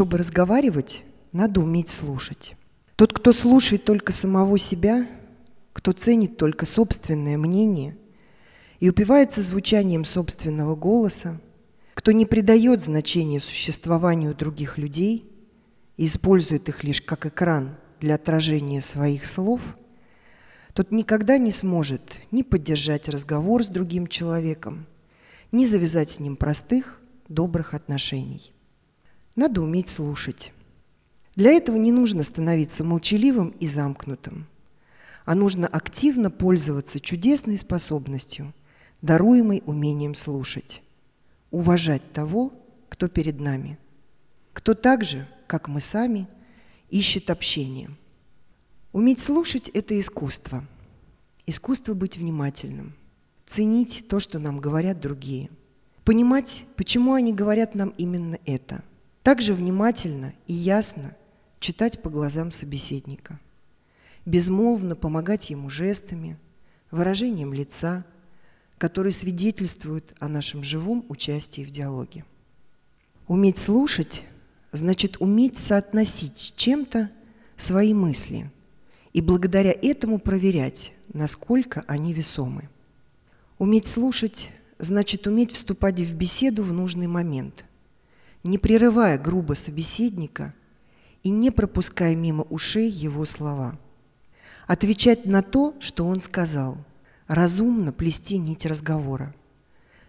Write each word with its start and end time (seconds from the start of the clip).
Чтобы 0.00 0.16
разговаривать, 0.16 1.04
надо 1.30 1.60
уметь 1.60 1.90
слушать. 1.90 2.54
Тот, 2.96 3.12
кто 3.12 3.34
слушает 3.34 3.84
только 3.84 4.12
самого 4.12 4.56
себя, 4.56 5.06
кто 5.74 5.92
ценит 5.92 6.38
только 6.38 6.64
собственное 6.64 7.36
мнение 7.36 7.98
и 8.78 8.88
упивается 8.88 9.42
звучанием 9.42 10.06
собственного 10.06 10.74
голоса, 10.74 11.38
кто 11.92 12.12
не 12.12 12.24
придает 12.24 12.80
значения 12.80 13.40
существованию 13.40 14.34
других 14.34 14.78
людей 14.78 15.30
и 15.98 16.06
использует 16.06 16.70
их 16.70 16.82
лишь 16.82 17.02
как 17.02 17.26
экран 17.26 17.76
для 18.00 18.14
отражения 18.14 18.80
своих 18.80 19.26
слов, 19.26 19.60
тот 20.72 20.92
никогда 20.92 21.36
не 21.36 21.50
сможет 21.50 22.14
ни 22.30 22.40
поддержать 22.40 23.10
разговор 23.10 23.62
с 23.62 23.66
другим 23.66 24.06
человеком, 24.06 24.86
ни 25.52 25.66
завязать 25.66 26.08
с 26.08 26.20
ним 26.20 26.36
простых, 26.36 27.02
добрых 27.28 27.74
отношений. 27.74 28.54
Надо 29.36 29.62
уметь 29.62 29.88
слушать. 29.88 30.52
Для 31.36 31.52
этого 31.52 31.76
не 31.76 31.92
нужно 31.92 32.24
становиться 32.24 32.82
молчаливым 32.84 33.50
и 33.60 33.68
замкнутым, 33.68 34.46
а 35.24 35.34
нужно 35.34 35.66
активно 35.68 36.30
пользоваться 36.30 36.98
чудесной 36.98 37.56
способностью, 37.56 38.52
даруемой 39.00 39.62
умением 39.66 40.14
слушать, 40.14 40.82
уважать 41.50 42.12
того, 42.12 42.52
кто 42.88 43.08
перед 43.08 43.40
нами, 43.40 43.78
кто 44.52 44.74
так 44.74 45.04
же, 45.04 45.28
как 45.46 45.68
мы 45.68 45.80
сами, 45.80 46.26
ищет 46.90 47.30
общение. 47.30 47.90
Уметь 48.92 49.20
слушать– 49.20 49.68
это 49.74 49.98
искусство. 49.98 50.66
Искусство 51.46 51.94
быть 51.94 52.16
внимательным, 52.16 52.94
ценить 53.46 54.04
то, 54.08 54.20
что 54.20 54.38
нам 54.38 54.60
говорят 54.60 55.00
другие, 55.00 55.50
понимать, 56.04 56.64
почему 56.76 57.14
они 57.14 57.32
говорят 57.32 57.74
нам 57.74 57.94
именно 57.96 58.38
это. 58.44 58.82
Также 59.22 59.54
внимательно 59.54 60.34
и 60.46 60.52
ясно 60.52 61.16
читать 61.58 62.00
по 62.00 62.08
глазам 62.08 62.50
собеседника, 62.50 63.38
безмолвно 64.24 64.96
помогать 64.96 65.50
ему 65.50 65.68
жестами, 65.68 66.38
выражением 66.90 67.52
лица, 67.52 68.04
которые 68.78 69.12
свидетельствуют 69.12 70.14
о 70.18 70.28
нашем 70.28 70.64
живом 70.64 71.04
участии 71.08 71.62
в 71.62 71.70
диалоге. 71.70 72.24
Уметь 73.28 73.58
слушать 73.58 74.24
значит 74.72 75.20
уметь 75.20 75.58
соотносить 75.58 76.38
с 76.38 76.52
чем-то 76.52 77.10
свои 77.56 77.92
мысли 77.92 78.50
и 79.12 79.20
благодаря 79.20 79.72
этому 79.72 80.18
проверять, 80.18 80.92
насколько 81.12 81.84
они 81.86 82.14
весомы. 82.14 82.68
Уметь 83.58 83.86
слушать 83.86 84.50
значит 84.78 85.26
уметь 85.26 85.52
вступать 85.52 86.00
в 86.00 86.14
беседу 86.14 86.62
в 86.62 86.72
нужный 86.72 87.06
момент, 87.06 87.64
не 88.42 88.58
прерывая 88.58 89.18
грубо 89.18 89.54
собеседника 89.54 90.54
и 91.22 91.30
не 91.30 91.50
пропуская 91.50 92.14
мимо 92.14 92.44
ушей 92.44 92.90
его 92.90 93.24
слова. 93.24 93.78
Отвечать 94.66 95.26
на 95.26 95.42
то, 95.42 95.74
что 95.80 96.06
он 96.06 96.20
сказал, 96.20 96.78
разумно 97.26 97.92
плести 97.92 98.38
нить 98.38 98.66
разговора. 98.66 99.34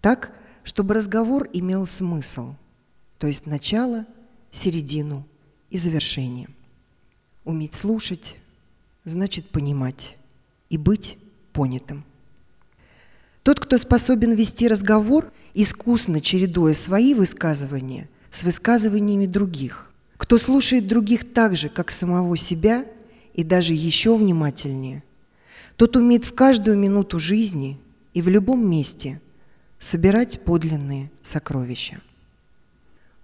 Так, 0.00 0.32
чтобы 0.64 0.94
разговор 0.94 1.48
имел 1.52 1.86
смысл, 1.86 2.54
то 3.18 3.26
есть 3.26 3.46
начало, 3.46 4.06
середину 4.50 5.26
и 5.70 5.78
завершение. 5.78 6.48
Уметь 7.44 7.74
слушать 7.74 8.36
значит 9.04 9.48
понимать 9.48 10.16
и 10.68 10.76
быть 10.76 11.18
понятым. 11.52 12.04
Тот, 13.42 13.58
кто 13.58 13.78
способен 13.78 14.34
вести 14.34 14.68
разговор, 14.68 15.32
искусно 15.54 16.20
чередуя 16.20 16.74
свои 16.74 17.14
высказывания 17.14 18.08
с 18.30 18.42
высказываниями 18.42 19.26
других, 19.26 19.90
кто 20.16 20.38
слушает 20.38 20.86
других 20.86 21.32
так 21.32 21.56
же, 21.56 21.68
как 21.68 21.90
самого 21.90 22.36
себя, 22.36 22.86
и 23.34 23.44
даже 23.44 23.74
еще 23.74 24.16
внимательнее, 24.16 25.02
тот 25.76 25.96
умеет 25.96 26.24
в 26.24 26.34
каждую 26.34 26.76
минуту 26.76 27.18
жизни 27.18 27.78
и 28.14 28.22
в 28.22 28.28
любом 28.28 28.68
месте 28.68 29.20
собирать 29.78 30.42
подлинные 30.44 31.10
сокровища. 31.22 32.00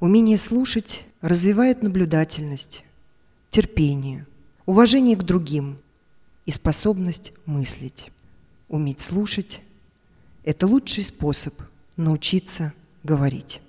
Умение 0.00 0.38
слушать 0.38 1.04
развивает 1.20 1.82
наблюдательность, 1.82 2.84
терпение, 3.50 4.26
уважение 4.66 5.16
к 5.16 5.24
другим 5.24 5.78
и 6.46 6.52
способность 6.52 7.32
мыслить. 7.46 8.10
Уметь 8.68 9.00
слушать– 9.00 9.60
это 10.44 10.66
лучший 10.66 11.04
способ 11.04 11.54
научиться 11.98 12.72
говорить. 13.04 13.60